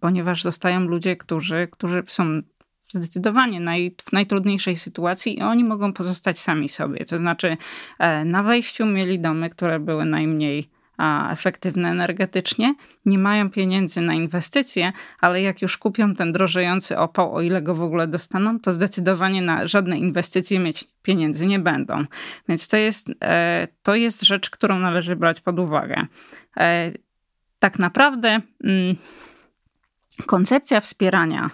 [0.00, 2.42] ponieważ zostają ludzie, którzy, którzy są
[2.92, 7.04] zdecydowanie naj, w najtrudniejszej sytuacji i oni mogą pozostać sami sobie.
[7.04, 7.56] To znaczy,
[7.98, 10.68] e, na wejściu mieli domy, które były najmniej
[11.30, 12.74] efektywne energetycznie,
[13.06, 17.74] nie mają pieniędzy na inwestycje, ale jak już kupią ten drożejący opał, o ile go
[17.74, 22.04] w ogóle dostaną, to zdecydowanie na żadne inwestycje mieć pieniędzy nie będą.
[22.48, 26.06] Więc to jest, e, to jest rzecz, którą należy brać pod uwagę.
[26.56, 26.92] E,
[27.58, 28.96] tak naprawdę mm,
[30.26, 31.50] koncepcja wspierania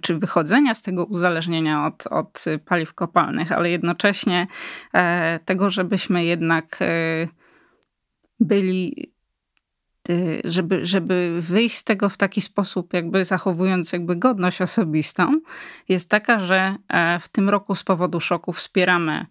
[0.00, 4.46] czy wychodzenia z tego uzależnienia od, od paliw kopalnych, ale jednocześnie
[4.94, 6.78] e, tego, żebyśmy jednak
[8.40, 9.12] byli,
[10.08, 15.32] y, żeby, żeby wyjść z tego w taki sposób, jakby zachowując jakby godność osobistą,
[15.88, 19.26] jest taka, że e, w tym roku z powodu szoku wspieramy e,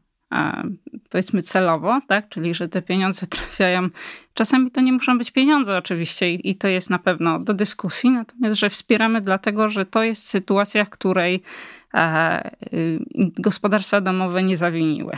[1.10, 2.30] powiedzmy celowo, tak?
[2.30, 3.89] czyli że te pieniądze trafiają.
[4.34, 8.12] Czasami to nie muszą być pieniądze, oczywiście, i, i to jest na pewno do dyskusji,
[8.12, 11.43] natomiast że wspieramy dlatego, że to jest sytuacja, w której
[11.93, 12.52] e,
[13.38, 15.17] gospodarstwa domowe nie zawiniły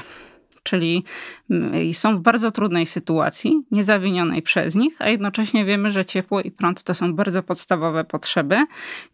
[0.65, 1.03] czyli
[1.49, 6.51] mm, są w bardzo trudnej sytuacji, niezawinionej przez nich, a jednocześnie wiemy, że ciepło i
[6.51, 8.65] prąd to są bardzo podstawowe potrzeby.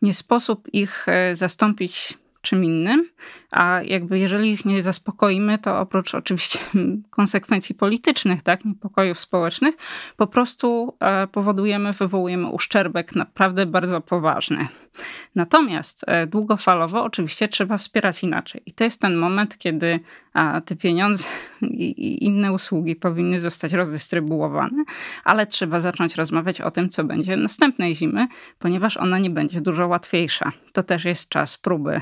[0.02, 3.06] Nie sposób ich e, zastąpić czym innym,
[3.52, 6.60] a jakby jeżeli ich nie zaspokoimy, to oprócz oczywiście
[7.10, 9.76] konsekwencji politycznych, tak, niepokojów społecznych,
[10.18, 14.68] po prostu e, powodujemy, wywołujemy uszczerbek naprawdę bardzo poważny.
[15.36, 18.62] Natomiast e, długofalowo oczywiście trzeba wspierać inaczej.
[18.66, 20.00] I to jest ten moment, kiedy
[20.66, 21.26] te pieniądze
[21.62, 24.84] i inne usługi powinny zostać rozdystrybuowane,
[25.24, 28.28] ale trzeba zacząć rozmawiać o tym, co będzie następnej zimy,
[28.60, 30.52] ponieważ ona nie będzie dużo łatwiejsza.
[30.74, 32.02] To też jest czas próby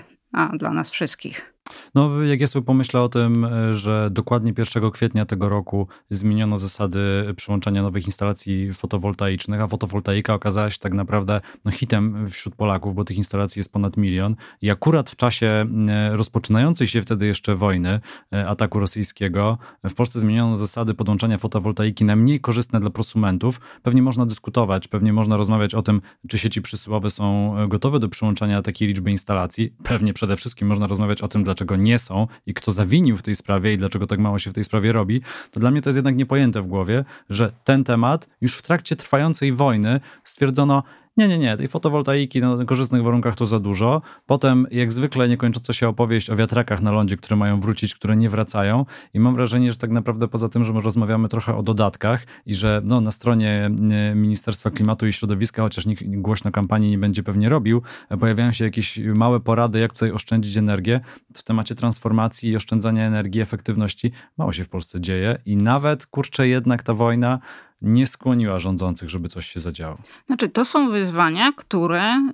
[0.57, 1.53] dla nas wszystkich.
[1.95, 6.57] No, jak ja sobie pomyślę o tym, e, że dokładnie 1 kwietnia tego roku zmieniono
[6.57, 6.99] zasady
[7.35, 13.03] przyłączania nowych instalacji fotowoltaicznych, a fotowoltaika okazała się tak naprawdę no, hitem wśród Polaków, bo
[13.03, 14.35] tych instalacji jest ponad milion.
[14.61, 17.99] I akurat w czasie e, rozpoczynającej się wtedy jeszcze wojny,
[18.33, 19.57] e, ataku rosyjskiego,
[19.89, 23.59] w Polsce zmieniono zasady podłączania fotowoltaiki na mniej korzystne dla prosumentów.
[23.83, 28.61] Pewnie można dyskutować, pewnie można rozmawiać o tym, czy sieci przesyłowe są gotowe do przyłączania
[28.61, 29.73] takiej liczby instalacji.
[29.83, 33.21] Pewnie przede wszystkim można rozmawiać o tym, dlaczego dlaczego nie są i kto zawinił w
[33.21, 35.89] tej sprawie i dlaczego tak mało się w tej sprawie robi, to dla mnie to
[35.89, 40.83] jest jednak niepojęte w głowie, że ten temat już w trakcie trwającej wojny stwierdzono,
[41.17, 44.01] nie, nie, nie, tej fotowoltaiki na korzystnych warunkach to za dużo.
[44.25, 48.29] Potem, jak zwykle, niekończąca się opowieść o wiatrakach na lądzie, które mają wrócić, które nie
[48.29, 48.85] wracają.
[49.13, 52.55] I mam wrażenie, że tak naprawdę poza tym, że my rozmawiamy trochę o dodatkach i
[52.55, 57.23] że no, na stronie e, Ministerstwa Klimatu i Środowiska, chociaż nikt głośno kampanii nie będzie
[57.23, 57.81] pewnie robił,
[58.19, 60.99] pojawiają się jakieś małe porady, jak tutaj oszczędzić energię.
[61.33, 66.47] W temacie transformacji i oszczędzania energii, efektywności mało się w Polsce dzieje i nawet, kurczę,
[66.47, 67.39] jednak ta wojna
[67.81, 69.95] nie skłoniła rządzących, żeby coś się zadziało?
[70.27, 72.31] Znaczy, to są wyzwania, które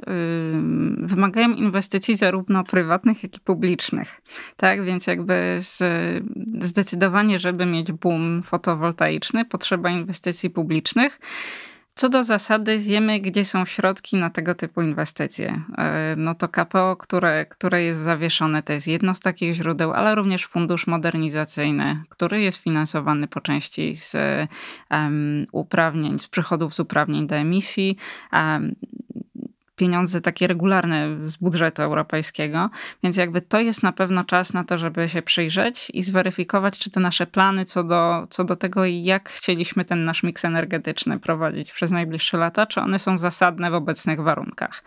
[0.97, 4.21] wymagają inwestycji zarówno prywatnych, jak i publicznych.
[4.57, 5.83] Tak, więc jakby z,
[6.59, 11.19] zdecydowanie, żeby mieć boom fotowoltaiczny, potrzeba inwestycji publicznych.
[11.97, 15.61] Co do zasady, wiemy, gdzie są środki na tego typu inwestycje.
[15.77, 20.15] E, no to KPO, które, które jest zawieszone, to jest jedno z takich źródeł, ale
[20.15, 24.15] również fundusz modernizacyjny, który jest finansowany po części z
[24.91, 27.97] um, uprawnień, z przychodów z uprawnień do emisji.
[28.33, 28.75] Um,
[29.75, 32.69] pieniądze takie regularne z budżetu europejskiego,
[33.03, 36.89] więc jakby to jest na pewno czas na to, żeby się przyjrzeć i zweryfikować, czy
[36.89, 41.73] te nasze plany co do, co do tego, jak chcieliśmy ten nasz miks energetyczny prowadzić
[41.73, 44.83] przez najbliższe lata, czy one są zasadne w obecnych warunkach.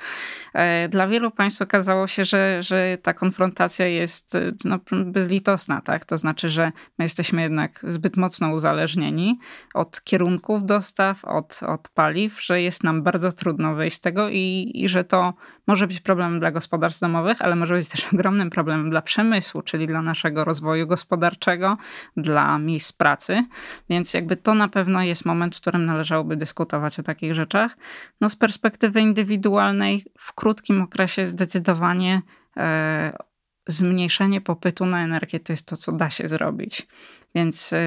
[0.55, 6.05] E, dla wielu państw okazało się, że, że ta konfrontacja jest no, bezlitosna, tak?
[6.05, 9.39] To znaczy, że my jesteśmy jednak zbyt mocno uzależnieni
[9.75, 14.73] od kierunków dostaw, od, od paliw, że jest nam bardzo trudno wyjść z tego i,
[14.85, 15.35] i że to
[15.67, 19.87] może być problemem dla gospodarstw domowych, ale może być też ogromnym problemem dla przemysłu, czyli
[19.87, 21.77] dla naszego rozwoju gospodarczego,
[22.17, 23.45] dla miejsc pracy.
[23.91, 27.77] Więc jakby to na pewno jest moment, w którym należałoby dyskutować o takich rzeczach.
[28.21, 32.23] No z perspektywy indywidualnej w krótkim okresie zdecydowanie
[32.57, 33.19] e,
[33.67, 36.87] zmniejszenie popytu na energię to jest to, co da się zrobić.
[37.35, 37.79] Więc e,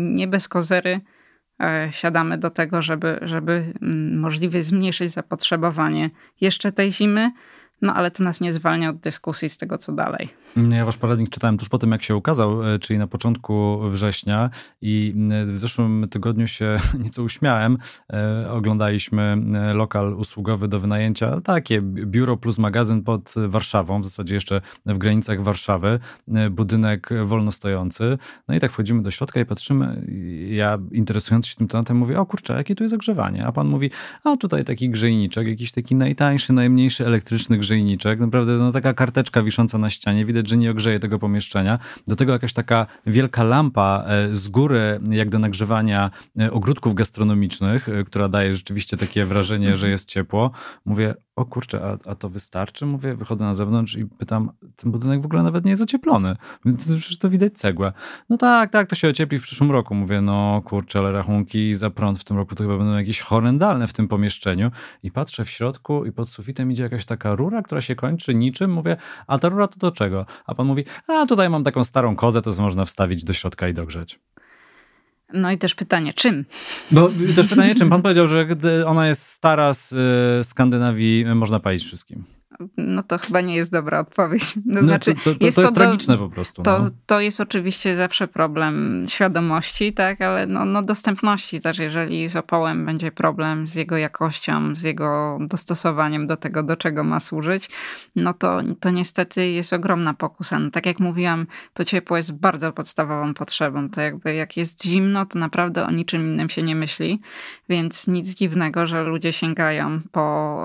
[0.00, 1.00] nie bez kozery
[1.90, 7.32] siadamy do tego, żeby, żeby mm, możliwie zmniejszyć zapotrzebowanie jeszcze tej zimy,
[7.82, 10.28] no ale to nas nie zwalnia od dyskusji z tego, co dalej.
[10.72, 14.50] Ja wasz poradnik czytałem tuż po tym, jak się ukazał, e, czyli na początku września
[14.82, 15.14] i
[15.46, 17.78] w zeszłym tygodniu się nieco uśmiałem.
[18.12, 24.34] E, oglądaliśmy e, lokal usługowy do wynajęcia, takie biuro plus magazyn pod Warszawą, w zasadzie
[24.34, 25.98] jeszcze w granicach Warszawy,
[26.50, 28.18] budynek wolno stojący.
[28.48, 30.06] No i tak wchodzimy do środka i patrzymy,
[30.50, 33.46] ja interesując się tym tematem mówię, o kurczę, jakie tu jest ogrzewanie?
[33.46, 33.90] A pan mówi,
[34.24, 39.42] a tutaj taki grzejniczek, jakiś taki najtańszy, najmniejszy elektryczny grzejniczek, grzejniczek, naprawdę no, taka karteczka
[39.42, 41.78] wisząca na ścianie, widać, że nie ogrzeje tego pomieszczenia.
[42.06, 47.88] Do tego jakaś taka wielka lampa e, z góry, jak do nagrzewania e, ogródków gastronomicznych,
[47.88, 50.50] e, która daje rzeczywiście takie wrażenie, że jest ciepło.
[50.84, 52.86] Mówię, o kurczę, a, a to wystarczy?
[52.86, 56.36] Mówię, wychodzę na zewnątrz i pytam, ten budynek w ogóle nawet nie jest ocieplony.
[56.76, 57.92] Przecież to widać cegłę.
[58.28, 59.94] No tak, tak, to się ociepli w przyszłym roku.
[59.94, 63.86] Mówię, no kurczę, ale rachunki za prąd w tym roku to chyba będą jakieś horrendalne
[63.86, 64.70] w tym pomieszczeniu.
[65.02, 68.72] I patrzę w środku i pod sufitem idzie jakaś taka rura, która się kończy niczym.
[68.72, 68.96] Mówię,
[69.26, 70.26] a ta rura to do czego?
[70.46, 73.74] A pan mówi, a tutaj mam taką starą kozę, to można wstawić do środka i
[73.74, 74.20] dogrzeć.
[75.32, 76.44] No i też pytanie, czym?
[76.90, 77.90] Bo też pytanie, czym?
[77.90, 78.46] Pan powiedział, że
[78.86, 82.37] ona jest stara z y, Skandynawii, można palić wszystkim
[82.76, 84.54] no to chyba nie jest dobra odpowiedź.
[84.54, 86.62] To no znaczy, to, to, jest, to jest to tragiczne do, po prostu.
[86.62, 86.90] To, no.
[87.06, 91.78] to jest oczywiście zawsze problem świadomości, tak, ale no, no dostępności też.
[91.78, 97.04] Jeżeli z opołem będzie problem z jego jakością, z jego dostosowaniem do tego, do czego
[97.04, 97.70] ma służyć,
[98.16, 100.58] no to, to niestety jest ogromna pokusa.
[100.58, 103.90] No, tak jak mówiłam, to ciepło jest bardzo podstawową potrzebą.
[103.90, 107.20] To jakby jak jest zimno, to naprawdę o niczym innym się nie myśli,
[107.68, 110.58] więc nic dziwnego, że ludzie sięgają po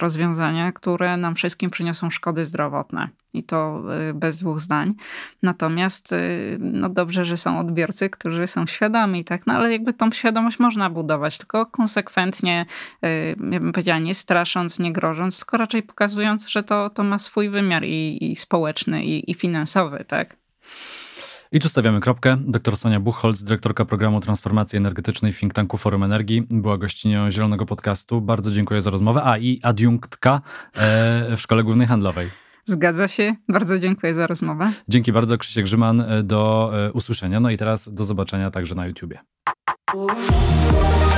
[0.00, 3.08] rozwiązania, które nam nam wszystkim przyniosą szkody zdrowotne.
[3.32, 4.94] I to y, bez dwóch zdań.
[5.42, 9.46] Natomiast y, no dobrze, że są odbiorcy, którzy są świadomi, tak?
[9.46, 12.66] No ale jakby tą świadomość można budować, tylko konsekwentnie,
[13.04, 17.18] y, ja bym powiedziała, nie strasząc, nie grożąc, tylko raczej pokazując, że to, to ma
[17.18, 20.36] swój wymiar i, i społeczny, i, i finansowy, tak?
[21.52, 22.36] I tu stawiamy kropkę.
[22.46, 28.20] Dr Sonia Buchholz, dyrektorka programu transformacji energetycznej think tanku Forum Energii, była gościnią Zielonego Podcastu.
[28.20, 29.22] Bardzo dziękuję za rozmowę.
[29.24, 30.40] A i adiunktka
[30.76, 32.30] e, w Szkole Głównej Handlowej.
[32.64, 33.36] Zgadza się.
[33.48, 34.72] Bardzo dziękuję za rozmowę.
[34.88, 35.38] Dzięki bardzo.
[35.38, 36.00] Krzysiek Grzyman.
[36.00, 37.40] E, do e, usłyszenia.
[37.40, 39.18] No i teraz do zobaczenia także na YouTubie.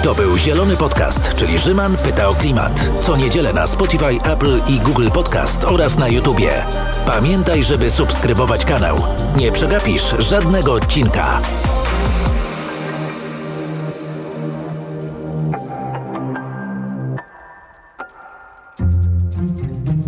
[0.02, 2.90] To był Zielony Podcast, czyli Rzyman pyta o klimat.
[3.00, 6.64] Co niedzielę na Spotify, Apple i Google Podcast oraz na YouTubie.
[7.06, 8.96] Pamiętaj, żeby subskrybować kanał.
[9.36, 11.40] Nie przegapisz żadnego odcinka.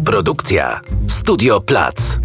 [0.05, 2.18] Produkcja Studio Plac.